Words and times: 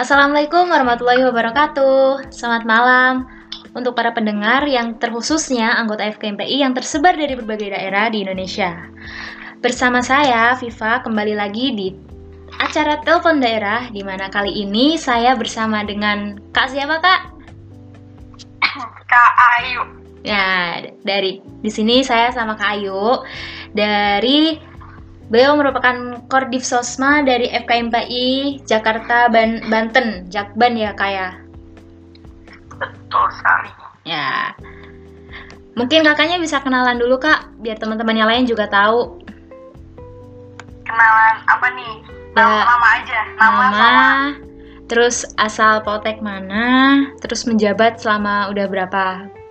Assalamualaikum 0.00 0.72
warahmatullahi 0.72 1.28
wabarakatuh. 1.28 2.32
Selamat 2.32 2.64
malam 2.64 3.28
untuk 3.76 3.92
para 3.92 4.08
pendengar 4.16 4.64
yang 4.64 4.96
terkhususnya 4.96 5.76
anggota 5.76 6.08
FKMPI 6.16 6.64
yang 6.64 6.72
tersebar 6.72 7.12
dari 7.20 7.36
berbagai 7.36 7.68
daerah 7.68 8.08
di 8.08 8.24
Indonesia. 8.24 8.80
Bersama 9.60 10.00
saya, 10.00 10.56
Viva, 10.56 11.04
kembali 11.04 11.36
lagi 11.36 11.76
di 11.76 11.92
acara 12.56 12.96
Telepon 13.04 13.44
Daerah, 13.44 13.92
di 13.92 14.00
mana 14.00 14.32
kali 14.32 14.64
ini 14.64 14.96
saya 14.96 15.36
bersama 15.36 15.84
dengan 15.84 16.40
Kak 16.48 16.72
siapa, 16.72 16.96
Kak? 16.96 17.20
Kak 19.04 19.32
Ayu. 19.60 19.84
Ya, 20.24 20.80
dari 21.04 21.44
di 21.60 21.68
sini 21.68 22.00
saya 22.00 22.32
sama 22.32 22.56
Kak 22.56 22.72
Ayu 22.72 23.20
dari 23.76 24.69
Beliau 25.30 25.54
merupakan 25.54 26.18
Kordiv 26.26 26.66
Sosma 26.66 27.22
dari 27.22 27.46
FKMPI 27.46 28.60
Jakarta 28.66 29.30
Ban 29.30 29.62
Banten, 29.70 30.26
Jakban 30.26 30.74
ya 30.74 30.90
kaya. 30.90 31.38
Betul 32.74 33.26
sekali. 33.38 33.70
Ya. 34.02 34.50
Mungkin 35.78 36.02
kakaknya 36.02 36.42
bisa 36.42 36.58
kenalan 36.58 36.98
dulu 36.98 37.22
kak, 37.22 37.46
biar 37.62 37.78
teman-teman 37.78 38.18
yang 38.18 38.26
lain 38.26 38.44
juga 38.44 38.66
tahu. 38.66 39.22
Kenalan 40.82 41.36
apa 41.46 41.66
nih? 41.78 41.94
Nama, 42.34 42.50
Ya. 42.50 42.62
nama 42.66 42.88
aja. 42.98 43.20
Nama, 43.38 43.38
Nama, 43.38 43.70
sama. 43.70 44.10
terus 44.90 45.22
asal 45.38 45.78
Poltek 45.86 46.18
mana, 46.18 47.06
terus 47.22 47.46
menjabat 47.46 48.02
selama 48.02 48.50
udah 48.50 48.66
berapa 48.66 49.04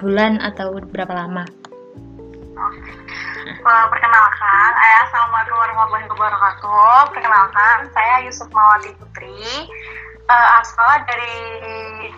bulan 0.03 0.43
atau 0.43 0.75
berapa 0.91 1.15
lama. 1.15 1.47
Eh, 3.59 3.85
Perkenalkan, 3.91 4.71
ayah 4.71 4.99
Assalamualaikum 5.03 5.59
warahmatullahi 5.59 6.07
wabarakatuh. 6.15 7.11
Perkenalkan, 7.11 7.91
saya 7.91 8.23
Yusuf 8.23 8.47
Mawati 8.55 8.95
Putri. 8.95 9.67
Eh, 10.31 10.47
asal 10.63 11.03
dari 11.03 11.35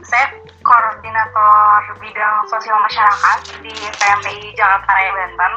saya 0.06 0.38
koordinator 0.62 1.98
bidang 1.98 2.46
sosial 2.46 2.78
masyarakat 2.86 3.58
di 3.66 3.74
PMPI 3.74 4.54
Jakarta 4.54 4.90
Raya 4.94 5.12
Banten. 5.18 5.54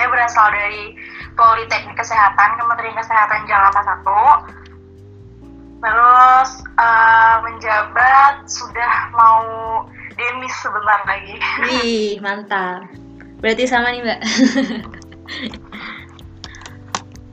Saya 0.00 0.08
berasal 0.08 0.48
dari 0.48 0.96
Politeknik 1.36 2.00
Kesehatan 2.00 2.56
Kementerian 2.56 2.96
Kesehatan 2.96 3.44
Jakarta 3.44 3.84
1. 3.84 5.84
Terus 5.84 6.50
eh, 6.64 7.36
menjabat 7.44 8.48
sudah 8.48 9.12
mau 9.12 9.44
demis 10.16 10.56
sebentar 10.64 11.04
lagi. 11.04 11.36
Wih, 11.60 12.16
mantap. 12.24 13.05
Berarti 13.40 13.64
sama 13.68 13.92
nih 13.92 14.00
mbak. 14.00 14.20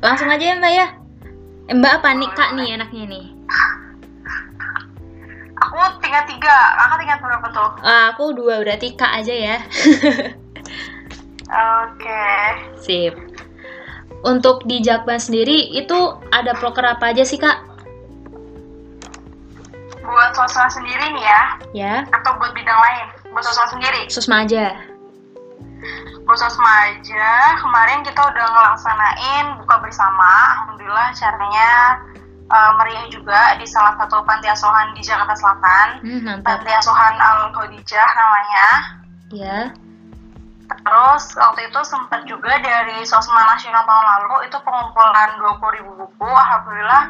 Langsung 0.06 0.28
aja 0.28 0.44
ya 0.44 0.56
mbak 0.60 0.74
ya. 0.74 0.88
Eh, 1.72 1.76
mbak 1.80 2.04
apa 2.04 2.12
nih 2.12 2.32
kak 2.36 2.50
nih 2.60 2.76
enaknya 2.76 3.04
nih? 3.08 3.26
Aku 5.64 5.80
tingkat 6.04 6.28
tiga, 6.28 6.58
kakak 6.76 6.98
tingkat 7.00 7.20
berapa 7.24 7.48
tuh? 7.56 7.70
Ah, 7.88 8.12
aku 8.12 8.36
dua 8.36 8.60
berarti 8.60 9.00
kak 9.00 9.24
aja 9.24 9.32
ya. 9.32 9.58
Oke. 11.80 12.28
Sip. 12.84 13.16
Untuk 14.24 14.64
di 14.68 14.84
Jakban 14.84 15.20
sendiri 15.20 15.72
itu 15.72 16.20
ada 16.32 16.56
proker 16.56 16.84
apa 16.84 17.16
aja 17.16 17.24
sih 17.24 17.40
kak? 17.40 17.64
Buat 20.04 20.36
sosma 20.36 20.68
sendiri 20.68 21.16
nih 21.16 21.24
ya, 21.24 21.42
Ya, 21.74 21.94
atau 22.12 22.36
buat 22.36 22.52
bidang 22.52 22.76
lain? 22.76 23.08
Buat 23.32 23.48
sosma 23.48 23.72
sendiri. 23.72 24.12
Susma 24.12 24.44
aja. 24.44 24.93
Buat 26.24 26.40
sosma 26.40 26.72
aja, 26.92 27.60
kemarin 27.60 28.00
kita 28.08 28.22
udah 28.22 28.46
ngelaksanain 28.48 29.46
buka 29.60 29.76
bersama. 29.84 30.32
Alhamdulillah 30.56 31.12
caranya 31.16 31.72
eh, 32.48 32.72
meriah 32.80 33.08
juga 33.12 33.60
di 33.60 33.68
salah 33.68 34.00
satu 34.00 34.24
panti 34.24 34.48
asuhan 34.48 34.96
di 34.96 35.02
Jakarta 35.04 35.36
Selatan. 35.36 35.88
Hmm. 36.00 36.40
Panti 36.42 36.72
asuhan 36.72 37.16
Al 37.20 37.52
Khadijah 37.52 38.10
namanya. 38.16 38.70
Ya. 39.34 39.60
Terus 40.64 41.24
waktu 41.36 41.70
itu 41.70 41.80
sempat 41.84 42.24
juga 42.26 42.56
dari 42.64 43.04
Sosma 43.04 43.44
Nasional 43.52 43.84
tahun 43.84 44.06
lalu 44.08 44.48
itu 44.48 44.58
pengumpulan 44.64 45.30
20.000 45.38 46.00
buku. 46.00 46.30
Alhamdulillah 46.32 47.04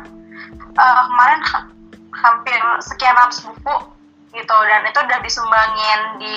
eh, 0.74 1.02
kemarin 1.06 1.42
ha- 1.46 1.70
hampir 2.14 2.62
sekian 2.82 3.14
ratus 3.18 3.46
buku 3.46 3.94
gitu 4.34 4.58
dan 4.66 4.82
itu 4.90 4.98
udah 4.98 5.20
disumbangin 5.22 6.00
di 6.18 6.36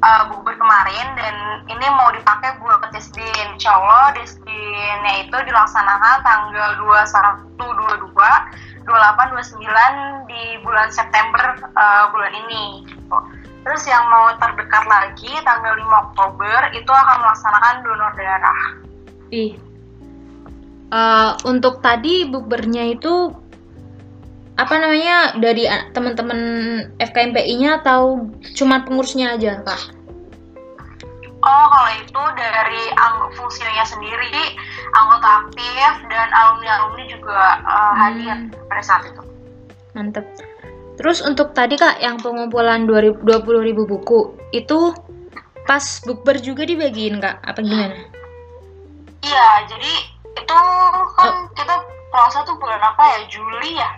eh, 0.00 0.22
buku 0.32 0.50
kemarin 0.56 1.06
dan 1.16 1.34
ini 1.68 1.86
mau 1.94 2.08
dipakai 2.12 2.56
buat 2.60 2.88
Desdin. 2.90 3.56
Insya 3.56 3.76
Allah 3.76 4.16
Desdinnya 4.16 5.28
itu 5.28 5.36
dilaksanakan 5.36 6.24
tanggal 6.24 6.70
21, 6.80 8.08
22, 8.08 8.88
28, 8.88 8.88
29 8.88 10.30
di 10.30 10.42
bulan 10.64 10.88
September 10.90 11.56
eh, 11.60 12.04
bulan 12.12 12.32
ini. 12.46 12.64
Gitu. 12.88 13.16
Terus 13.60 13.82
yang 13.84 14.08
mau 14.08 14.32
terdekat 14.40 14.84
lagi 14.88 15.32
tanggal 15.44 15.76
5 15.76 16.04
Oktober 16.10 16.58
itu 16.72 16.90
akan 16.90 17.16
melaksanakan 17.20 17.74
donor 17.84 18.12
darah. 18.16 18.60
Ih. 19.30 19.52
Eh, 20.90 21.30
untuk 21.46 21.78
tadi 21.84 22.26
bukbernya 22.26 22.98
itu 22.98 23.30
apa 24.60 24.76
namanya 24.76 25.40
dari 25.40 25.64
teman-teman 25.96 26.40
FKMPI-nya 27.00 27.80
atau 27.80 28.28
cuma 28.52 28.84
pengurusnya 28.84 29.40
aja 29.40 29.64
kak? 29.64 29.96
Oh, 31.40 31.66
kalau 31.72 31.90
itu 31.96 32.22
dari 32.36 32.82
anggota 33.00 33.32
fungsinya 33.40 33.80
sendiri, 33.88 34.60
anggota 34.92 35.48
aktif 35.48 35.92
dan 36.12 36.28
alumni-alumni 36.36 37.04
juga 37.08 37.64
uh, 37.64 37.92
hadir 37.96 38.36
Hmm. 38.36 38.52
pada 38.68 38.82
saat 38.84 39.08
itu. 39.08 39.22
Mantep. 39.96 40.28
Terus 41.00 41.24
untuk 41.24 41.56
tadi 41.56 41.80
kak 41.80 41.96
yang 42.04 42.20
pengumpulan 42.20 42.84
20 42.84 43.24
ribu 43.64 43.88
buku 43.88 44.36
itu 44.52 44.92
pas 45.64 45.80
bukber 46.04 46.36
juga 46.44 46.68
dibagiin 46.68 47.24
kak? 47.24 47.40
Apa 47.40 47.64
gimana? 47.64 47.96
Iya, 49.24 49.48
jadi 49.64 49.92
itu 50.36 50.60
kan 51.16 51.48
kita 51.56 51.74
puasa 52.12 52.44
tuh 52.44 52.60
bulan 52.60 52.84
apa 52.84 53.00
ya? 53.16 53.18
Juli 53.32 53.80
ya? 53.80 53.90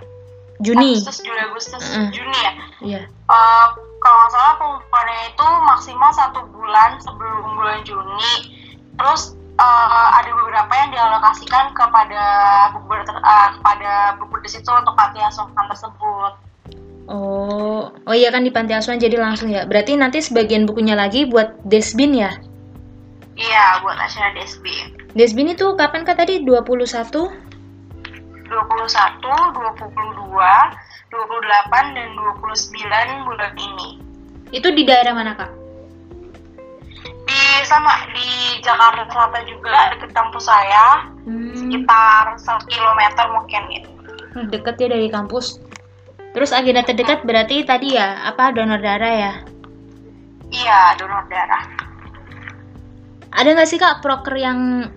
Juni. 0.63 1.03
Agustus, 1.03 1.21
Juli, 1.27 1.41
Agustus, 1.43 1.83
Mm-mm. 1.83 2.09
Juni 2.15 2.39
ya? 2.39 2.53
Iya. 2.83 3.01
Eh, 3.07 3.67
kalau 4.03 4.17
nggak 4.19 4.33
salah 4.35 4.55
pengumpulannya 4.59 5.19
itu 5.31 5.47
maksimal 5.67 6.11
satu 6.15 6.41
bulan 6.55 6.91
sebelum 7.03 7.59
bulan 7.59 7.83
Juni. 7.83 8.33
Terus 8.97 9.35
eh, 9.59 10.09
ada 10.17 10.31
beberapa 10.31 10.73
yang 10.73 10.91
dialokasikan 10.95 11.75
kepada 11.75 12.25
buku 12.79 12.95
kepada 13.11 13.93
buku 14.23 14.35
di 14.47 14.49
situ 14.51 14.71
untuk 14.71 14.95
panti 14.95 15.19
asuhan 15.19 15.67
tersebut. 15.69 16.33
Oh, 17.11 17.91
oh 17.91 18.15
iya 18.15 18.31
kan 18.31 18.47
di 18.47 18.55
panti 18.55 18.73
asuhan 18.79 19.03
jadi 19.03 19.19
langsung 19.19 19.51
ya. 19.51 19.67
Berarti 19.67 19.99
nanti 19.99 20.23
sebagian 20.23 20.71
bukunya 20.71 20.95
lagi 20.95 21.27
buat 21.27 21.59
Desbin 21.67 22.15
ya? 22.15 22.31
Iya, 23.35 23.83
buat 23.83 23.99
acara 23.99 24.31
DSB. 24.39 24.65
Desbin 25.19 25.51
itu 25.51 25.67
kapan 25.75 26.07
kak 26.07 26.21
tadi? 26.23 26.45
21? 26.47 26.87
21, 28.53 29.25
22, 29.57 29.89
28, 31.09 31.97
dan 31.97 32.09
29 32.13 33.27
bulan 33.27 33.53
ini. 33.57 33.89
Itu 34.53 34.69
di 34.77 34.85
daerah 34.85 35.17
mana 35.17 35.33
kak? 35.33 35.49
Di 37.25 37.43
sama 37.65 38.05
di 38.13 38.61
Jakarta 38.61 39.09
Selatan 39.09 39.45
juga 39.49 39.97
deket 39.97 40.13
kampus 40.13 40.45
saya, 40.45 41.09
Hmm, 41.23 41.55
sekitar 41.55 42.35
1 42.35 42.67
kilometer 42.67 43.25
mungkin 43.31 43.63
gitu. 43.71 43.91
deket 44.49 44.81
ya 44.81 44.89
dari 44.91 45.13
kampus. 45.13 45.61
Terus 46.33 46.57
agenda 46.57 46.81
terdekat 46.81 47.21
berarti 47.29 47.63
tadi 47.69 48.01
ya, 48.01 48.25
apa 48.25 48.49
donor 48.57 48.81
darah 48.81 49.13
ya? 49.13 49.35
Iya, 50.49 50.97
donor 50.97 51.29
darah. 51.29 51.65
Ada 53.33 53.53
nggak 53.53 53.69
sih 53.69 53.77
kak 53.77 54.01
proker 54.01 54.37
yang 54.37 54.89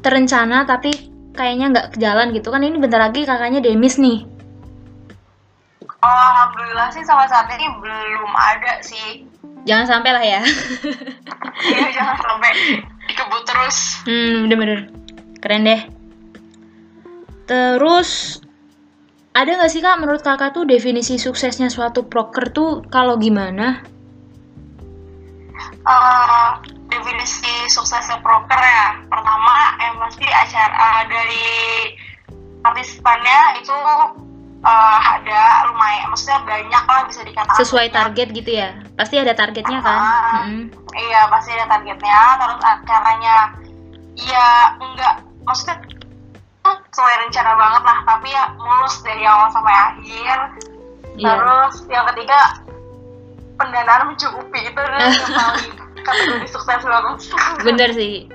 terencana 0.00 0.62
tapi 0.64 1.09
kayaknya 1.34 1.66
nggak 1.72 1.86
ke 1.94 1.96
jalan 2.02 2.34
gitu 2.34 2.48
kan 2.50 2.62
ini 2.62 2.76
bentar 2.78 3.00
lagi 3.00 3.26
kakaknya 3.26 3.62
demis 3.62 3.96
nih. 4.00 4.26
Oh, 6.00 6.08
alhamdulillah 6.32 6.88
sih 6.96 7.04
sampai 7.04 7.28
saat 7.28 7.48
ini 7.52 7.66
belum 7.76 8.32
ada 8.32 8.80
sih. 8.80 9.28
Jangan 9.68 9.86
sampai 9.86 10.10
lah 10.16 10.24
ya. 10.24 10.40
Iya, 11.60 11.86
jangan 12.00 12.16
sampai 12.16 12.50
dikebut 13.04 13.42
terus. 13.44 14.00
Hmm, 14.08 14.48
bener-bener. 14.48 14.88
Keren 15.44 15.68
deh. 15.68 15.80
Terus, 17.44 18.40
ada 19.36 19.50
nggak 19.60 19.70
sih 19.70 19.84
kak 19.84 20.00
menurut 20.00 20.24
kakak 20.24 20.56
tuh 20.56 20.64
definisi 20.64 21.20
suksesnya 21.20 21.68
suatu 21.68 22.08
proker 22.08 22.48
tuh 22.48 22.80
kalau 22.88 23.20
gimana? 23.20 23.84
Eh, 25.84 26.50
definisi 26.90 27.70
suksesnya 27.70 28.18
proker 28.20 28.58
ya. 28.60 29.00
Pertama, 29.06 29.56
yang 29.80 29.94
pasti 30.02 30.26
acara 30.26 30.74
eh, 30.74 31.02
dari 31.08 31.48
partisipannya 32.60 33.40
itu 33.62 33.76
eh, 34.60 34.98
ada 35.00 35.42
lumayan, 35.70 36.10
maksudnya 36.12 36.42
banyak 36.44 36.84
lah 36.84 37.00
bisa 37.08 37.20
dikatakan. 37.24 37.58
Sesuai 37.62 37.88
target 37.94 38.28
gitu 38.34 38.50
ya? 38.50 38.76
Pasti 38.98 39.16
ada 39.16 39.32
targetnya 39.32 39.78
kan? 39.80 39.98
Ah. 39.98 40.44
Mm-mm. 40.44 40.68
Iya, 40.90 41.30
pasti 41.30 41.54
ada 41.54 41.66
targetnya. 41.70 42.20
Terus 42.36 42.60
acaranya, 42.60 43.36
ya 44.18 44.48
enggak, 44.76 45.14
maksudnya 45.46 45.78
sesuai 46.60 47.14
rencana 47.26 47.52
banget 47.56 47.82
lah 47.88 47.98
tapi 48.04 48.28
ya 48.28 48.44
mulus 48.60 49.00
dari 49.00 49.24
awal 49.24 49.48
sampai 49.48 49.72
akhir 49.72 50.38
Iya. 51.20 51.36
terus 51.36 51.74
yang 51.90 52.04
ketiga 52.12 52.38
pendanaan 53.60 54.12
mencukupi 54.12 54.60
itu 54.68 54.80
yang 55.00 55.32
paling 55.36 55.70
kategori 56.04 56.48
sukses 56.50 56.82
banget 56.82 57.16
Bener 57.66 57.90
sih. 57.94 58.26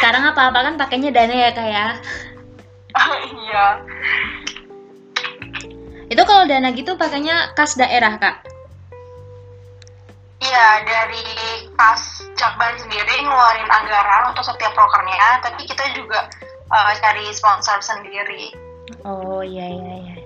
Sekarang 0.00 0.22
apa-apa 0.30 0.70
kan 0.70 0.74
pakainya 0.78 1.10
dana 1.10 1.34
ya 1.34 1.50
kak 1.52 1.68
ya. 1.68 1.86
iya 3.34 3.66
Itu 6.08 6.22
kalau 6.28 6.44
dana 6.46 6.70
gitu 6.72 6.94
pakainya 6.94 7.52
kas 7.58 7.74
daerah 7.74 8.16
kak. 8.20 8.44
Iya, 10.44 10.68
dari 10.84 11.24
kas 11.72 12.28
Jakban 12.36 12.76
sendiri 12.76 13.24
ngeluarin 13.24 13.70
anggaran 13.70 14.28
untuk 14.28 14.44
setiap 14.44 14.76
prokernya, 14.76 15.40
tapi 15.40 15.64
kita 15.64 15.96
juga 15.96 16.28
uh, 16.68 16.92
cari 17.00 17.32
sponsor 17.32 17.80
sendiri. 17.80 18.52
Oh 19.08 19.40
iya 19.40 19.64
iya 19.64 19.94
iya. 20.04 20.23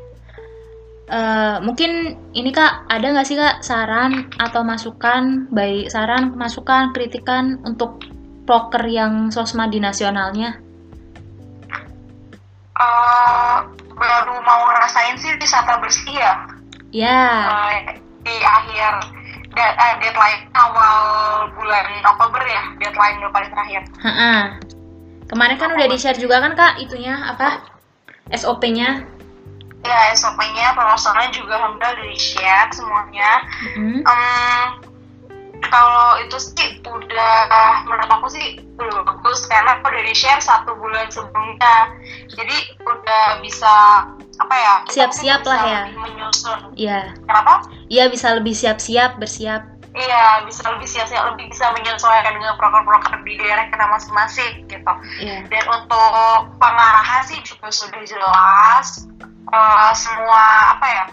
Eh, 1.08 1.56
mungkin 1.64 2.20
ini 2.36 2.52
kak 2.52 2.84
ada 2.92 3.06
nggak 3.08 3.24
sih 3.24 3.32
kak 3.40 3.64
saran 3.64 4.28
atau 4.36 4.60
masukan 4.60 5.48
baik 5.48 5.88
saran 5.88 6.36
masukan 6.36 6.92
kritikan 6.92 7.64
untuk 7.64 8.04
proker 8.44 8.84
yang 8.84 9.32
sosmadi 9.32 9.80
nasionalnya? 9.80 10.60
Uh, 12.76 13.64
baru 13.96 14.36
mau 14.44 14.68
ngerasain 14.68 15.16
sih 15.16 15.32
wisata 15.40 15.80
bersih 15.80 16.14
ya, 16.14 16.32
Ya, 16.94 17.24
uh, 17.50 17.72
di 18.22 18.36
akhir 18.38 18.92
eh, 19.58 19.94
deadline 20.04 20.44
awal 20.54 20.96
bulan 21.56 21.88
Oktober 22.04 22.44
ya, 22.44 22.62
deadline 22.84 23.16
yang 23.18 23.32
paling 23.32 23.50
terakhir. 23.50 23.82
ha 24.04 24.60
Kemarin 25.26 25.56
kan 25.56 25.72
udah 25.72 25.88
di 25.88 25.98
share 25.98 26.20
juga 26.20 26.44
kan 26.44 26.52
kak 26.52 26.84
itunya 26.84 27.16
apa 27.16 27.64
SOP-nya? 28.30 29.17
Ya, 29.80 30.10
SOP-nya, 30.12 30.74
promosornya 30.74 31.30
juga 31.30 31.54
alhamdulillah 31.56 31.94
udah 31.94 32.06
di-share 32.08 32.68
semuanya. 32.70 33.30
Mm. 33.74 34.02
Em, 34.02 34.66
kalau 35.64 36.18
itu 36.18 36.36
sih 36.38 36.68
udah 36.80 37.48
menurut 37.84 38.08
aku 38.08 38.26
sih 38.28 38.46
udah 38.74 39.02
bagus 39.02 39.44
karena 39.44 39.76
aku 39.76 39.90
udah 39.90 40.02
di 40.02 40.14
share 40.14 40.38
satu 40.38 40.70
bulan 40.72 41.10
sebelumnya 41.10 41.92
jadi 42.30 42.56
udah 42.80 43.24
bisa 43.38 43.74
apa 44.38 44.54
ya 44.54 44.74
Siap-siap 44.88 45.42
lah 45.42 45.60
ya. 45.60 45.80
menyusun 45.92 46.72
Iya, 46.72 47.10
kenapa 47.20 47.66
iya 47.86 48.06
bisa 48.06 48.32
lebih 48.32 48.54
siap-siap 48.54 49.18
bersiap. 49.18 49.66
iya 49.90 50.46
bisa 50.46 50.62
lebih 50.70 50.86
siap-siap 50.86 51.34
lebih 51.34 51.50
bisa 51.50 51.74
menyesuaikan 51.74 52.38
dengan 52.38 52.54
proker-proker 52.54 53.18
di 53.20 53.34
daerah 53.34 53.66
kita 53.66 53.84
masing-masing 53.88 54.52
gitu 54.64 54.92
Iya. 55.18 55.42
dan 55.44 55.64
untuk 55.66 56.14
pengarahan 56.56 57.22
sih 57.24 57.42
juga 57.42 57.66
sudah 57.68 58.02
jelas 58.06 59.10
Eh, 59.48 59.92
semua 59.94 60.44
apa 60.72 60.86
ya 60.86 61.04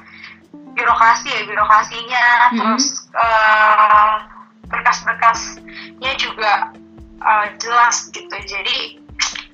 birokrasi 0.75 1.27
ya 1.29 1.41
birokrasinya 1.45 2.25
Mhm. 2.51 2.57
terus 2.57 2.85
eh, 3.11 4.13
berkas-berkasnya 4.67 6.11
juga 6.15 6.75
eh, 7.17 7.45
jelas 7.57 8.11
gitu 8.11 8.35
jadi 8.35 8.77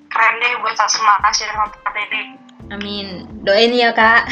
keren 0.07 0.33
deh 0.37 0.53
buat 0.59 0.75
semua 0.83 1.15
kasih 1.21 1.45
tempat 1.47 1.93
ini 2.09 2.21
Amin. 2.71 3.07
Doain 3.43 3.69
ya 3.69 3.91
kak. 3.91 4.31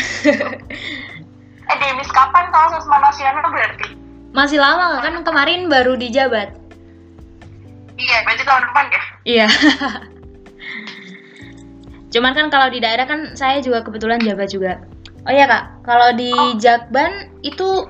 eh 1.61 1.75
Demis 1.75 2.09
kapan 2.09 2.47
kalau 2.49 2.73
sesma 2.73 2.97
nasional 2.99 3.45
berarti 3.45 3.93
Masih 4.29 4.57
lama 4.57 4.97
kan 4.99 5.21
kemarin 5.21 5.67
baru 5.67 5.93
dijabat. 5.93 6.53
iya 7.95 8.17
berarti 8.23 8.43
tahun 8.43 8.63
depan 8.65 8.85
ya 8.87 9.01
Iya. 9.25 9.47
Cuman 12.09 12.33
kan 12.33 12.47
kalau 12.49 12.67
di 12.73 12.81
daerah 12.81 13.05
kan 13.05 13.37
saya 13.37 13.61
juga 13.61 13.85
kebetulan 13.85 14.21
jabat 14.25 14.49
juga. 14.49 14.81
Oh 15.27 15.33
iya 15.33 15.45
kak, 15.45 15.85
kalau 15.85 16.09
di 16.17 16.33
Jakban 16.57 17.29
itu 17.45 17.85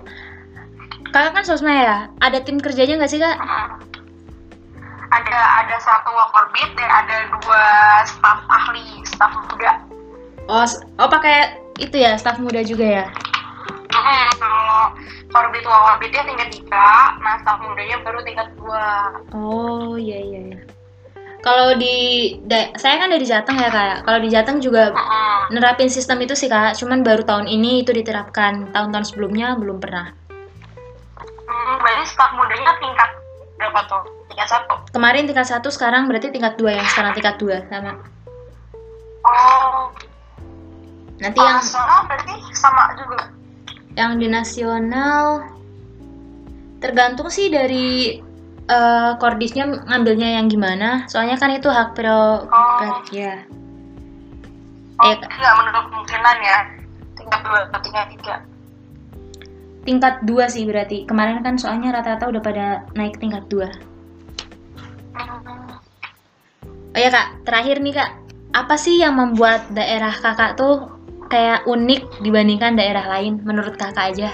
kakak 1.15 1.39
kan 1.39 1.43
sosma 1.47 1.71
ya, 1.71 1.97
ada 2.19 2.43
tim 2.43 2.59
kerjanya 2.59 2.99
nggak 2.99 3.11
sih 3.11 3.21
kak? 3.21 3.37
Mhm. 3.39 3.67
ada 5.09 5.65
ada 5.65 5.75
satu 5.81 6.13
worker 6.13 6.53
dan 6.77 6.85
ada 6.85 7.33
dua 7.41 7.65
staf 8.05 8.45
ahli 8.45 9.01
staf 9.09 9.33
muda 9.49 9.81
Oh, 10.45 10.65
oh 11.01 11.09
pakai 11.09 11.61
itu 11.81 11.97
ya, 11.97 12.13
staf 12.13 12.37
muda 12.37 12.61
juga 12.61 12.85
ya? 12.85 13.05
Hmm, 13.89 14.29
kalau 14.37 14.93
korbit 15.33 15.65
wawabitnya 15.65 16.25
tingkat 16.25 16.49
tiga, 16.53 17.17
nah 17.21 17.37
staff 17.41 17.61
mudanya 17.61 18.01
baru 18.01 18.21
tingkat 18.25 18.49
dua. 18.57 19.13
Oh 19.33 19.93
iya 19.97 20.17
iya. 20.21 20.41
iya. 20.53 20.59
Kalau 21.39 21.71
di, 21.75 22.35
saya 22.75 22.99
kan 22.99 23.07
dari 23.07 23.23
Jateng 23.23 23.55
ya 23.55 23.71
kak. 23.71 24.03
Kalau 24.03 24.19
di 24.19 24.27
Jateng 24.27 24.59
juga 24.59 24.91
Hmm, 24.91 25.55
nerapin 25.55 25.87
sistem 25.87 26.19
itu 26.19 26.35
sih 26.35 26.51
kak. 26.51 26.75
Cuman 26.75 26.99
baru 26.99 27.23
tahun 27.23 27.47
ini 27.47 27.81
itu 27.81 27.95
diterapkan. 27.95 28.75
Tahun-tahun 28.75 29.05
sebelumnya 29.07 29.55
belum 29.55 29.79
pernah. 29.79 30.11
hmm, 31.19 31.73
berarti 31.79 32.05
staff 32.05 32.35
mudanya 32.35 32.75
tingkat 32.77 33.09
berapa 33.55 33.79
tuh? 33.87 34.03
Tingkat 34.27 34.47
satu. 34.51 34.73
Kemarin 34.91 35.23
tingkat 35.25 35.47
satu, 35.47 35.71
sekarang 35.71 36.11
berarti 36.11 36.27
tingkat 36.29 36.59
dua 36.59 36.75
yang 36.75 36.87
sekarang 36.87 37.11
tingkat 37.15 37.35
dua 37.39 37.63
sama. 37.71 37.95
Oh, 39.23 39.91
Nanti 41.19 41.35
yang 41.35 41.59
nasional 41.59 41.99
berarti 42.07 42.33
sama 42.55 42.83
juga. 42.95 43.19
yang 43.95 44.15
di 44.15 44.27
nasional 44.27 45.43
tergantung 46.79 47.27
sih 47.27 47.51
dari 47.51 48.15
kordisnya 49.17 49.65
ngambilnya 49.65 50.37
yang 50.37 50.45
gimana. 50.45 51.09
Soalnya 51.09 51.41
kan 51.41 51.49
itu 51.53 51.69
hak 51.69 51.97
prerogatif 51.97 53.07
ya. 53.13 53.35
Oh, 54.99 55.09
Eh, 55.09 55.15
nggak 55.15 55.53
menurut 55.57 55.83
kemungkinan 55.89 56.37
ya. 56.43 56.59
Tingkat 57.15 57.39
dua 57.41 57.59
atau 57.71 57.79
tingkat 57.81 58.07
tiga. 58.13 58.35
Tingkat 59.87 60.15
dua 60.27 60.45
sih 60.51 60.67
berarti. 60.67 61.07
Kemarin 61.07 61.39
kan 61.41 61.55
soalnya 61.55 61.95
rata-rata 61.95 62.27
udah 62.27 62.41
pada 62.43 62.65
naik 62.93 63.17
tingkat 63.17 63.47
dua. 63.47 63.71
Hmm, 65.15 65.79
Oh 66.89 66.99
ya 66.99 67.09
kak, 67.13 67.45
terakhir 67.45 67.79
nih 67.85 67.95
kak, 67.95 68.11
apa 68.51 68.75
sih 68.75 68.97
yang 68.97 69.13
membuat 69.15 69.61
daerah 69.71 70.11
kakak 70.11 70.57
tuh 70.57 70.89
kayak 71.29 71.63
unik 71.69 72.25
dibandingkan 72.25 72.73
daerah 72.73 73.05
lain 73.07 73.39
menurut 73.45 73.77
kakak 73.77 74.13
aja? 74.13 74.29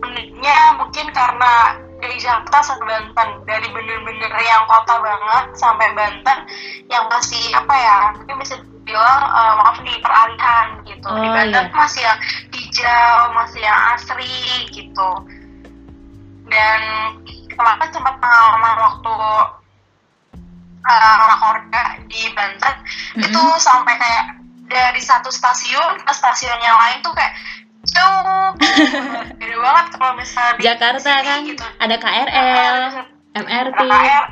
uniknya 0.00 0.56
mungkin 0.80 1.06
karena 1.12 1.76
dari 2.00 2.16
Jakarta 2.16 2.58
sampai 2.64 2.86
Banten 2.88 3.28
dari 3.44 3.68
bener-bener 3.68 4.32
yang 4.40 4.64
kota 4.66 4.98
banget 4.98 5.44
sampai 5.54 5.88
Banten 5.92 6.38
yang 6.88 7.04
masih 7.06 7.40
apa 7.52 7.74
ya 7.76 7.98
mungkin 8.16 8.36
bisa 8.40 8.56
dibilang 8.58 9.22
eh, 9.22 9.52
maaf 9.60 9.76
nih 9.80 9.96
peralihan 10.00 10.66
gitu 10.84 11.08
di 11.12 11.28
Oh, 11.28 11.32
Banten 11.32 11.64
iya. 11.68 11.76
masih 11.76 12.02
yang 12.02 12.18
hijau 12.50 13.16
masih 13.36 13.60
yang 13.60 13.78
asri 13.94 14.36
gitu 14.72 15.10
dan 16.50 16.80
kemarin 17.52 17.90
sempat 17.92 18.14
pengalaman 18.18 18.76
waktu 18.80 19.14
uh, 20.82 21.16
Rakorda 21.30 21.84
di 22.08 22.22
Banten 22.34 22.74
Mhm. 23.10 23.22
itu 23.26 23.42
sampai 23.58 23.94
kayak 23.94 24.26
dari 24.66 25.02
satu 25.02 25.28
stasiun 25.28 25.98
ke 26.00 26.12
stasiun 26.14 26.58
yang 26.58 26.78
lain 26.78 26.98
tuh 27.02 27.10
kayak 27.10 27.34
jauh 27.90 28.54
banget 29.60 29.86
kalau 29.94 30.12
misalnya 30.14 30.52
di 30.52 30.62
Jakarta 30.62 30.98
sini 31.12 31.22
kan 31.22 31.38
gitu. 31.44 31.64
ada 31.78 31.96
KRL, 31.96 32.82
MRT. 33.32 33.78
ada 33.78 33.94
KRL, 33.94 34.24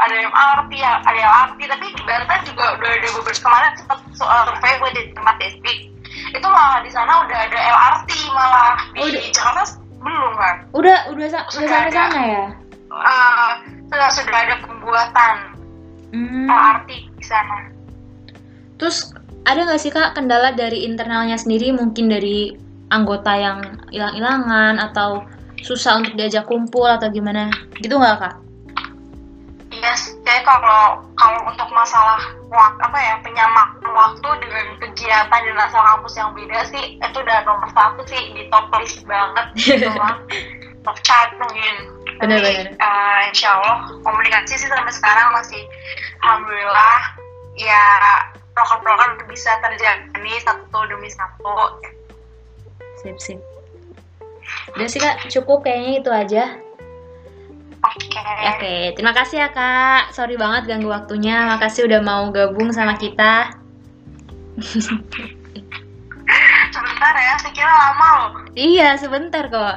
ada 0.00 0.16
MRT, 0.26 0.72
ada 0.82 1.20
LRT, 1.22 1.60
tapi 1.66 1.86
di 1.88 2.02
Banten 2.02 2.40
juga 2.44 2.64
udah 2.74 2.90
ada 2.90 3.08
beberapa 3.12 3.38
kemarin 3.38 3.72
sempat 3.76 3.98
soal 4.12 4.38
survei 4.44 4.74
gue 4.76 4.90
di 4.92 5.02
tempat 5.12 5.36
SP 5.40 5.64
itu 6.10 6.42
malah 6.44 6.80
di 6.80 6.90
sana 6.90 7.22
udah 7.22 7.38
ada 7.40 7.58
LRT 7.58 8.10
malah 8.30 8.74
di 8.90 8.98
Oh, 8.98 9.06
udah. 9.06 9.22
Jakarta 9.30 9.62
belum 10.00 10.32
kan 10.34 10.54
Udah 10.72 10.98
udah 11.08 11.26
Sudah 11.28 11.42
sampai 11.46 11.86
ada. 11.86 11.92
sana 11.92 12.20
ya? 12.24 12.44
Eh, 12.90 13.50
sudah 13.86 14.08
sudah 14.10 14.38
ada 14.40 14.54
pembuatan 14.58 15.34
Hmm. 16.10 16.50
LRT 16.50 16.90
di 17.14 17.24
sana 17.24 17.70
Terus 18.76 19.14
ada 19.42 19.60
nggak 19.62 19.78
sih 19.78 19.88
kak 19.88 20.12
kendala 20.12 20.50
dari 20.50 20.82
internalnya 20.82 21.36
sendiri 21.36 21.70
mungkin 21.70 22.08
dari 22.08 22.56
anggota 22.90 23.32
yang 23.38 23.58
hilang-hilangan 23.94 24.82
atau 24.90 25.24
susah 25.62 26.02
untuk 26.02 26.18
diajak 26.18 26.44
kumpul 26.50 26.86
atau 26.86 27.08
gimana? 27.08 27.48
Gitu 27.78 27.94
nggak 27.94 28.18
kak? 28.18 28.34
Iya, 29.70 29.94
sih, 29.94 30.18
kayak 30.26 30.42
kalau 30.42 31.06
kalau 31.14 31.40
untuk 31.46 31.70
masalah 31.70 32.18
wak, 32.50 32.74
apa 32.82 32.98
ya 32.98 33.14
penyamaan 33.22 33.78
waktu 33.86 34.28
dengan 34.42 34.66
kegiatan 34.82 35.40
di 35.46 35.52
asal 35.54 35.78
kampus 35.94 36.18
yang 36.18 36.34
beda 36.34 36.66
sih 36.74 36.98
itu 36.98 37.18
udah 37.22 37.38
nomor 37.46 37.70
satu 37.70 38.02
sih 38.10 38.34
di 38.34 38.50
top 38.50 38.66
list 38.82 39.06
banget 39.06 39.46
gitu 39.54 39.86
mah 40.00 40.18
top 40.82 40.98
chart 41.06 41.30
mungkin. 41.38 41.74
Tapi, 42.18 42.28
Bener-bener. 42.28 42.76
eh, 42.76 43.18
insya 43.30 43.56
Allah 43.56 43.94
komunikasi 44.04 44.58
sih 44.58 44.68
sampai 44.68 44.92
sekarang 44.92 45.32
masih 45.32 45.62
alhamdulillah 46.20 46.98
ya 47.56 47.84
proker-proker 48.52 49.24
bisa 49.30 49.54
terjalani 49.62 50.34
satu 50.44 50.80
demi 50.90 51.08
satu. 51.08 51.78
Sip 53.00 53.16
sip. 53.16 53.40
Udah 54.76 54.88
sih 54.88 55.00
kak, 55.00 55.32
cukup 55.32 55.64
kayaknya 55.64 55.92
itu 56.04 56.10
aja. 56.12 56.44
Oke. 57.80 58.20
Oke, 58.44 58.74
terima 58.92 59.16
kasih 59.16 59.40
ya 59.40 59.48
kak. 59.48 60.12
Sorry 60.12 60.36
banget 60.36 60.68
ganggu 60.68 60.92
waktunya. 60.92 61.48
Makasih 61.48 61.88
udah 61.88 62.00
mau 62.04 62.28
gabung 62.28 62.68
sama 62.76 63.00
kita. 63.00 63.56
sebentar 66.70 67.14
ya 67.16 67.34
saya 67.40 67.52
kira 67.56 67.72
lama 67.72 68.08
loh 68.12 68.30
Iya, 68.52 69.00
sebentar 69.00 69.48
kok. 69.48 69.76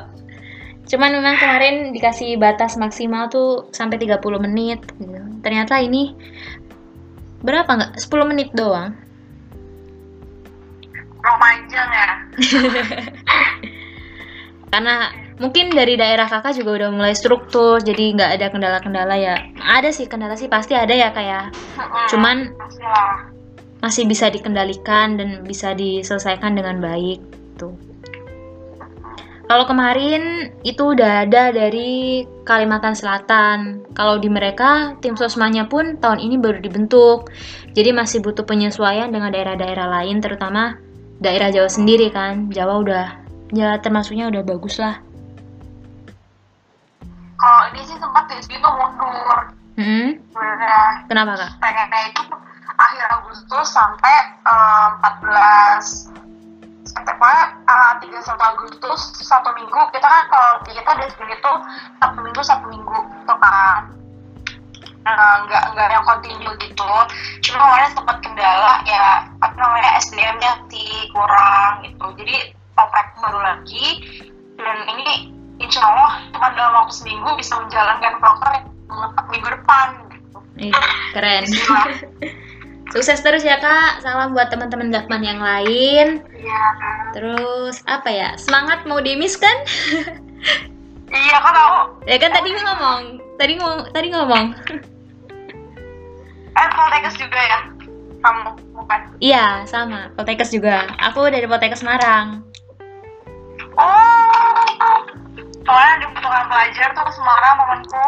Cuman 0.91 1.15
memang 1.15 1.39
kemarin 1.39 1.95
dikasih 1.95 2.35
batas 2.35 2.75
maksimal 2.75 3.31
tuh 3.31 3.71
sampai 3.71 3.95
30 3.95 4.19
menit. 4.43 4.83
gitu. 4.99 5.23
Ternyata 5.39 5.79
ini 5.79 6.11
berapa 7.39 7.67
nggak? 7.67 7.91
10 8.03 8.29
menit 8.29 8.51
doang. 8.51 8.91
panjang 11.23 11.87
ya 11.87 12.22
Karena 14.73 15.13
mungkin 15.37 15.69
dari 15.69 15.93
daerah 15.93 16.25
kakak 16.25 16.57
juga 16.57 16.81
udah 16.81 16.89
mulai 16.89 17.13
struktur, 17.13 17.77
jadi 17.77 18.17
nggak 18.17 18.31
ada 18.41 18.47
kendala-kendala 18.49 19.15
ya. 19.21 19.37
Ada 19.61 19.93
sih 19.93 20.09
kendala 20.09 20.33
sih 20.33 20.49
pasti 20.49 20.73
ada 20.73 20.89
ya 20.89 21.13
kayak. 21.13 21.53
Mm-mm. 21.77 22.09
Cuman 22.09 22.37
masih 23.85 24.09
bisa 24.09 24.33
dikendalikan 24.33 25.21
dan 25.21 25.45
bisa 25.45 25.77
diselesaikan 25.77 26.57
dengan 26.57 26.81
baik 26.81 27.21
tuh. 27.61 27.77
Kalau 29.43 29.69
kemarin 29.69 30.49
itu 30.65 30.97
udah 30.97 31.29
ada 31.29 31.53
dari 31.53 32.25
Kalimantan 32.41 32.97
Selatan. 32.97 33.85
Kalau 33.93 34.17
di 34.17 34.25
mereka 34.25 34.97
tim 35.03 35.13
sosmanya 35.13 35.69
pun 35.69 36.01
tahun 36.01 36.17
ini 36.17 36.41
baru 36.41 36.57
dibentuk. 36.57 37.29
Jadi 37.77 37.93
masih 37.93 38.25
butuh 38.25 38.47
penyesuaian 38.47 39.13
dengan 39.13 39.29
daerah-daerah 39.29 40.01
lain 40.01 40.17
terutama 40.23 40.81
daerah 41.23 41.49
Jawa 41.49 41.71
sendiri 41.71 42.11
kan. 42.11 42.51
Jawa 42.51 42.83
udah 42.83 43.05
ya 43.55 43.79
termasuknya 43.79 44.27
udah 44.27 44.43
bagus 44.43 44.77
lah. 44.77 44.99
kalau 47.43 47.75
ini 47.75 47.83
sih 47.83 47.99
sempat 47.99 48.23
di 48.31 48.39
situ 48.39 48.63
mundur. 48.63 49.51
Hmm, 49.75 50.15
sebenarnya 50.31 50.79
kenapa 51.11 51.31
kak? 51.35 51.51
pengennya 51.59 52.01
itu 52.07 52.23
akhir 52.77 53.03
Agustus 53.19 53.67
sampai 53.73 54.15
eh, 54.47 54.87
14 55.01 56.13
sampai 56.87 57.13
pokoknya 57.19 57.43
eh, 57.67 57.91
31 58.21 58.51
Agustus 58.53 58.99
satu 59.19 59.51
minggu. 59.59 59.79
Kita 59.91 60.07
kan 60.07 60.23
kalau 60.31 60.51
di 60.63 60.71
kita 60.71 60.91
di 60.95 61.05
sini 61.11 61.35
tuh 61.43 61.57
satu 61.99 62.19
minggu 62.23 62.41
satu 62.47 62.65
minggu 62.71 62.95
gitu 62.95 63.35
kan. 63.43 63.91
Eh, 65.03 65.35
nggak 65.43 65.63
nggak 65.75 65.87
yang 65.91 66.05
continue 66.07 66.53
gitu. 66.63 66.91
Cuma 67.43 67.59
kemarin 67.59 67.91
sempat 67.91 68.17
kendala 68.23 68.79
ya 68.87 69.27
apa 69.53 69.69
namanya 69.69 70.01
SDM-nya 70.01 70.65
kurang 71.13 71.85
gitu 71.85 72.05
jadi 72.17 72.57
oprek 72.73 73.13
baru 73.21 73.37
lagi 73.37 73.85
dan 74.57 74.81
ini 74.89 75.29
insya 75.61 75.85
Allah 75.85 76.25
cuma 76.33 76.49
dalam 76.57 76.73
waktu 76.81 76.97
seminggu 76.97 77.37
bisa 77.37 77.61
menjalankan 77.61 78.17
proker 78.17 78.65
minggu 79.29 79.49
depan 79.53 79.87
gitu. 80.09 80.37
Ih, 80.57 80.73
keren. 81.13 81.45
Sukses 82.97 83.21
terus 83.21 83.45
ya 83.45 83.61
kak. 83.61 84.01
Salam 84.01 84.33
buat 84.33 84.49
teman-teman 84.49 84.89
Gakman 84.89 85.21
yang 85.21 85.37
lain. 85.41 86.25
Iya. 86.33 86.65
Terus 87.13 87.81
apa 87.85 88.09
ya? 88.09 88.33
Semangat 88.41 88.89
mau 88.89 88.97
demis 89.05 89.37
kan? 89.37 89.53
Iya 91.13 91.37
kan 91.45 91.53
aku 91.53 92.09
ya 92.09 92.17
kan 92.17 92.33
tadi 92.33 92.49
ngomong. 92.57 93.21
Tadi 93.37 93.53
ngomong. 93.61 93.85
Tadi 93.93 94.07
ngomong. 94.17 94.45
eh 96.53 96.67
Poltekkes 96.73 97.21
juga 97.21 97.37
ya 97.37 97.69
kamu 98.23 98.55
bukan 98.83 98.99
iya 99.23 99.63
sama. 99.65 100.11
Poltekkes 100.19 100.51
juga. 100.51 100.85
Aku 101.11 101.23
dari 101.31 101.47
Poltekkes 101.47 101.81
Semarang. 101.81 102.43
oh 103.73 104.53
soalnya 105.63 105.95
dibutuhkan 106.05 106.45
pelajar 106.51 106.87
tuh 106.93 107.03
ke 107.07 107.11
Semarang 107.15 107.55
temanku 107.57 108.05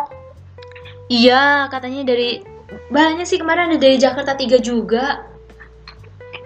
Iya 1.05 1.69
katanya 1.71 2.01
dari 2.13 2.41
banyak 2.89 3.25
sih 3.29 3.37
kemarin 3.39 3.71
ada 3.71 3.77
dari 3.77 3.95
Jakarta 3.95 4.33
3 4.33 4.57
juga. 4.59 5.21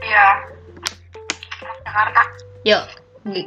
iya 0.04 0.28
Jakarta 1.84 2.22
Yuk. 2.68 2.84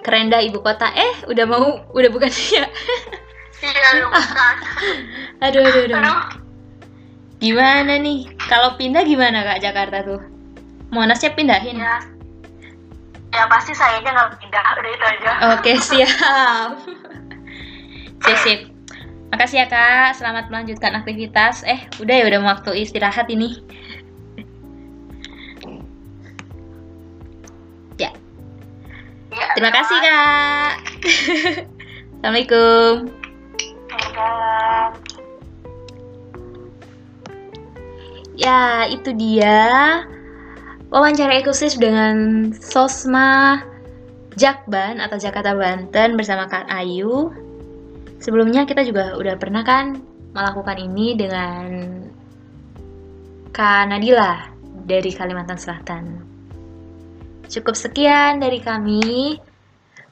Keren 0.05 0.29
dah 0.33 0.41
ibu 0.41 0.61
kota. 0.61 0.89
Eh, 0.93 1.25
udah 1.29 1.45
mau, 1.49 1.85
udah 1.93 2.11
bukan 2.13 2.29
ya? 2.29 2.65
iya 3.63 3.89
bukan 4.05 4.57
aduh, 5.45 5.63
aduh, 5.63 5.83
aduh. 5.89 5.97
aduh 6.01 6.21
Gimana 7.43 7.99
nih? 7.99 8.31
Kalau 8.47 8.79
pindah 8.79 9.03
gimana 9.03 9.43
kak 9.43 9.61
Jakarta 9.61 9.99
tuh? 10.07 10.23
Monasnya 10.93 11.33
pindahin? 11.33 11.81
ya 11.81 12.05
ya 13.33 13.49
pasti 13.49 13.73
saya 13.73 13.97
aja 13.97 14.13
nggak 14.13 14.45
pindah 14.45 14.65
udah 14.77 14.91
itu 14.93 15.05
aja 15.09 15.31
Oke, 15.57 15.73
siap. 15.89 16.71
Sip, 18.23 18.39
sip. 18.45 18.61
Makasih 19.33 19.65
ya, 19.65 19.67
Kak. 19.73 20.21
Selamat 20.21 20.53
melanjutkan 20.53 20.93
aktivitas. 20.93 21.65
Eh, 21.65 21.89
udah 21.97 22.15
ya, 22.21 22.25
udah 22.29 22.41
waktu 22.45 22.85
istirahat 22.85 23.33
ini. 23.33 23.65
ya, 27.97 28.13
Iya, 29.33 29.47
terima 29.57 29.73
kasih, 29.73 29.97
Kak. 29.97 30.73
Assalamualaikum. 32.21 33.09
Ya, 38.37 38.85
itu 38.93 39.11
dia 39.17 40.05
wawancara 40.93 41.41
eksklusif 41.41 41.81
dengan 41.81 42.53
Sosma 42.53 43.65
Jakban 44.37 45.01
atau 45.01 45.17
Jakarta 45.17 45.57
Banten 45.57 46.21
bersama 46.21 46.45
Kak 46.45 46.69
Ayu. 46.69 47.33
Sebelumnya 48.21 48.69
kita 48.69 48.85
juga 48.85 49.17
udah 49.17 49.41
pernah 49.41 49.65
kan 49.65 49.97
melakukan 50.37 50.77
ini 50.77 51.17
dengan 51.17 51.65
Kak 53.57 53.89
Nadila 53.89 54.53
dari 54.85 55.11
Kalimantan 55.17 55.57
Selatan. 55.57 56.05
Cukup 57.49 57.73
sekian 57.73 58.41
dari 58.41 58.61
kami. 58.61 59.41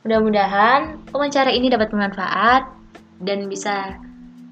Mudah-mudahan 0.01 1.13
wawancara 1.13 1.53
ini 1.53 1.69
dapat 1.69 1.93
bermanfaat 1.93 2.63
dan 3.21 3.53
bisa 3.53 4.01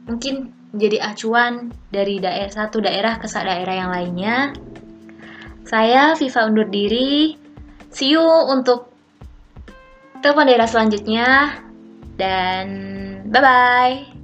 mungkin 0.04 0.52
menjadi 0.76 1.08
acuan 1.08 1.72
dari 1.88 2.20
daerah 2.20 2.52
satu 2.52 2.84
daerah 2.84 3.16
ke 3.16 3.24
daerah 3.24 3.74
yang 3.80 3.90
lainnya. 3.92 4.52
Saya 5.68 6.16
Viva 6.16 6.48
undur 6.48 6.64
diri. 6.72 7.36
See 7.92 8.16
you 8.16 8.24
untuk 8.48 8.88
telepon 10.24 10.48
daerah 10.48 10.64
selanjutnya 10.64 11.60
dan 12.16 12.66
bye 13.28 13.42
bye. 13.44 14.17